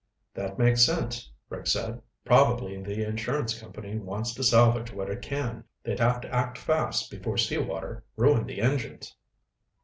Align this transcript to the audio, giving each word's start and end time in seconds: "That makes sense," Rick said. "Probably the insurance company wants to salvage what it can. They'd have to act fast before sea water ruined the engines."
"That 0.33 0.57
makes 0.57 0.83
sense," 0.83 1.31
Rick 1.47 1.67
said. 1.67 2.01
"Probably 2.25 2.81
the 2.81 3.05
insurance 3.07 3.59
company 3.59 3.99
wants 3.99 4.33
to 4.33 4.41
salvage 4.41 4.91
what 4.91 5.11
it 5.11 5.21
can. 5.21 5.63
They'd 5.83 5.99
have 5.99 6.21
to 6.21 6.33
act 6.33 6.57
fast 6.57 7.11
before 7.11 7.37
sea 7.37 7.59
water 7.59 8.03
ruined 8.15 8.47
the 8.47 8.61
engines." 8.61 9.15